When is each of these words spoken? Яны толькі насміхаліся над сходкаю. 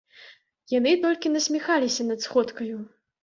Яны 0.73 0.93
толькі 1.03 1.33
насміхаліся 1.35 2.07
над 2.09 2.19
сходкаю. 2.27 2.81